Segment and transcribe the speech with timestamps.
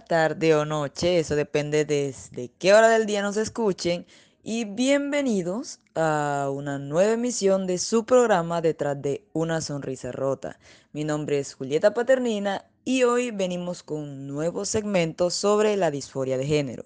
[0.00, 4.06] tarde o noche, eso depende desde qué hora del día nos escuchen.
[4.42, 10.58] Y bienvenidos a una nueva emisión de su programa Detrás de una sonrisa rota.
[10.92, 16.36] Mi nombre es Julieta Paternina y hoy venimos con un nuevo segmento sobre la disforia
[16.38, 16.84] de género.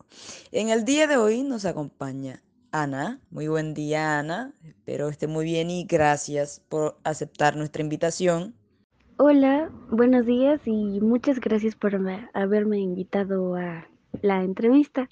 [0.52, 3.20] En el día de hoy nos acompaña Ana.
[3.30, 4.52] Muy buen día, Ana.
[4.64, 8.57] Espero esté muy bien y gracias por aceptar nuestra invitación.
[9.20, 11.92] Hola, buenos días y muchas gracias por
[12.34, 13.88] haberme invitado a
[14.22, 15.08] la entrevista.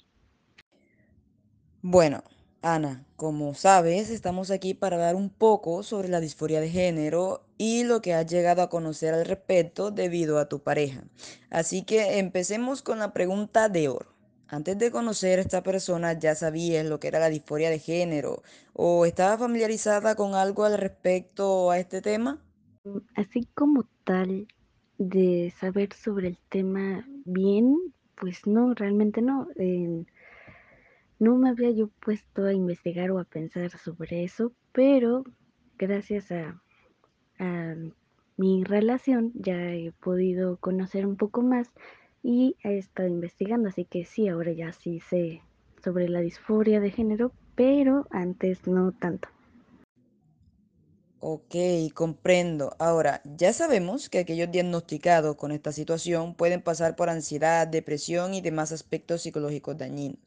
[1.81, 2.23] Bueno,
[2.61, 7.83] Ana, como sabes, estamos aquí para dar un poco sobre la disforia de género y
[7.83, 11.03] lo que has llegado a conocer al respecto debido a tu pareja.
[11.49, 14.15] Así que empecemos con la pregunta de oro.
[14.47, 18.41] Antes de conocer a esta persona, ¿ya sabías lo que era la disforia de género
[18.71, 22.46] o estaba familiarizada con algo al respecto a este tema?
[23.15, 24.47] Así como tal
[24.97, 27.77] de saber sobre el tema bien,
[28.15, 29.47] pues no, realmente no.
[31.19, 35.23] no me había yo puesto a investigar o a pensar sobre eso, pero
[35.77, 36.61] gracias a,
[37.39, 37.75] a
[38.37, 41.71] mi relación ya he podido conocer un poco más
[42.23, 45.41] y he estado investigando, así que sí, ahora ya sí sé
[45.83, 49.29] sobre la disforia de género, pero antes no tanto.
[51.19, 51.55] Ok,
[51.95, 52.75] comprendo.
[52.77, 58.41] Ahora, ya sabemos que aquellos diagnosticados con esta situación pueden pasar por ansiedad, depresión y
[58.41, 60.19] demás aspectos psicológicos dañinos.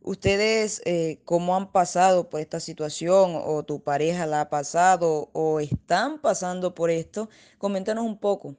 [0.00, 5.60] ¿Ustedes eh, cómo han pasado por esta situación o tu pareja la ha pasado o
[5.60, 7.28] están pasando por esto?
[7.58, 8.56] Coméntanos un poco.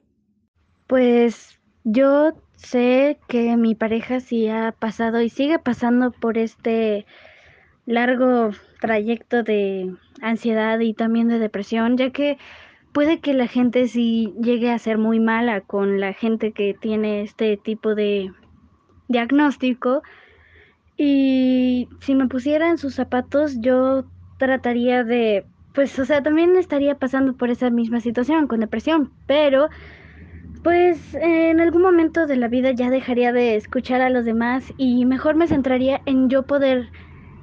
[0.86, 7.06] Pues yo sé que mi pareja sí ha pasado y sigue pasando por este
[7.86, 12.38] largo trayecto de ansiedad y también de depresión, ya que
[12.92, 17.22] puede que la gente sí llegue a ser muy mala con la gente que tiene
[17.22, 18.30] este tipo de
[19.08, 20.02] diagnóstico.
[20.96, 24.04] Y si me pusiera en sus zapatos, yo
[24.38, 25.44] trataría de,
[25.74, 29.68] pues, o sea, también estaría pasando por esa misma situación con depresión, pero
[30.62, 35.04] pues en algún momento de la vida ya dejaría de escuchar a los demás y
[35.04, 36.90] mejor me centraría en yo poder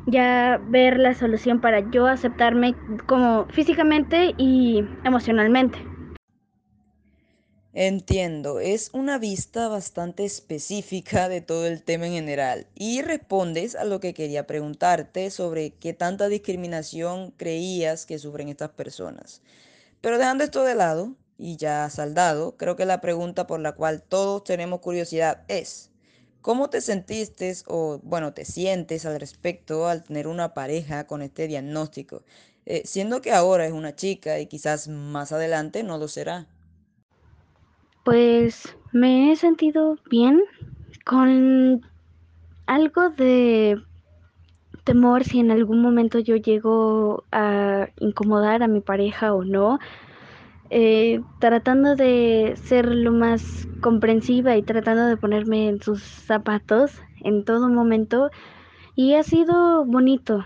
[0.07, 2.75] ya ver la solución para yo aceptarme
[3.07, 5.77] como físicamente y emocionalmente.
[7.73, 13.85] Entiendo, es una vista bastante específica de todo el tema en general y respondes a
[13.85, 19.41] lo que quería preguntarte sobre qué tanta discriminación creías que sufren estas personas.
[20.01, 24.03] Pero dejando esto de lado, y ya saldado, creo que la pregunta por la cual
[24.03, 25.90] todos tenemos curiosidad es,
[26.41, 31.47] ¿cómo te sentiste o, bueno, te sientes al respecto al tener una pareja con este
[31.47, 32.23] diagnóstico?
[32.65, 36.47] Eh, siendo que ahora es una chica y quizás más adelante no lo será.
[38.03, 40.41] Pues me he sentido bien
[41.05, 41.81] con
[42.65, 43.81] algo de
[44.83, 49.79] temor si en algún momento yo llego a incomodar a mi pareja o no
[50.73, 57.43] eh, tratando de ser lo más comprensiva y tratando de ponerme en sus zapatos en
[57.43, 58.31] todo momento.
[58.95, 60.45] Y ha sido bonito,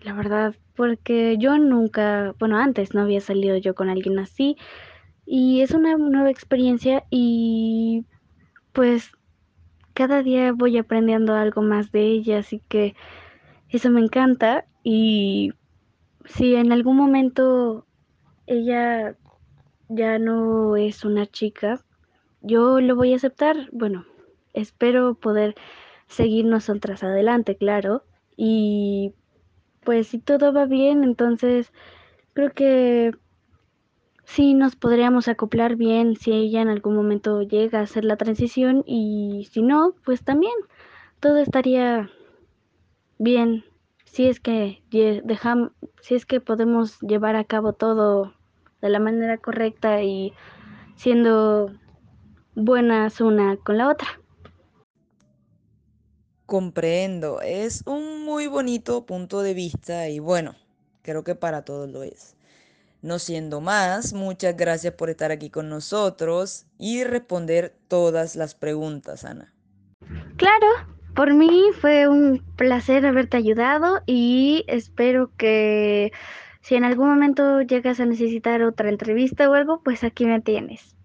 [0.00, 4.56] la verdad, porque yo nunca, bueno, antes no había salido yo con alguien así.
[5.26, 8.06] Y es una nueva experiencia y
[8.72, 9.10] pues
[9.92, 12.94] cada día voy aprendiendo algo más de ella, así que
[13.70, 14.66] eso me encanta.
[14.84, 15.52] Y
[16.26, 17.86] si en algún momento
[18.46, 19.16] ella
[19.94, 21.84] ya no es una chica,
[22.40, 23.68] yo lo voy a aceptar.
[23.72, 24.04] Bueno,
[24.52, 25.54] espero poder
[26.08, 28.04] seguir nosotras adelante, claro.
[28.36, 29.14] Y
[29.84, 31.72] pues si todo va bien, entonces
[32.32, 33.12] creo que
[34.24, 38.82] sí nos podríamos acoplar bien si ella en algún momento llega a hacer la transición
[38.86, 40.54] y si no, pues también
[41.20, 42.10] todo estaría
[43.18, 43.64] bien
[44.04, 44.82] si es que
[45.24, 48.34] dejamos si es que podemos llevar a cabo todo
[48.84, 50.34] de la manera correcta y
[50.94, 51.72] siendo
[52.54, 54.06] buenas una con la otra.
[56.44, 60.54] Comprendo, es un muy bonito punto de vista y bueno,
[61.00, 62.36] creo que para todos lo es.
[63.00, 69.24] No siendo más, muchas gracias por estar aquí con nosotros y responder todas las preguntas,
[69.24, 69.54] Ana.
[70.36, 70.66] Claro,
[71.14, 76.12] por mí fue un placer haberte ayudado y espero que
[76.64, 80.96] si en algún momento llegas a necesitar otra entrevista o algo, pues aquí me tienes.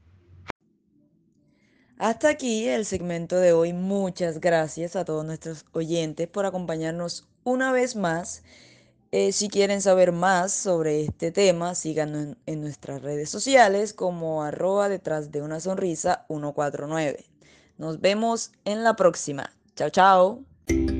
[1.97, 3.73] Hasta aquí el segmento de hoy.
[3.73, 8.41] Muchas gracias a todos nuestros oyentes por acompañarnos una vez más.
[9.11, 14.43] Eh, si quieren saber más sobre este tema, síganos en, en nuestras redes sociales como
[14.43, 17.25] arroba detrás de una sonrisa 149.
[17.77, 19.51] Nos vemos en la próxima.
[19.75, 20.98] Chao, chao.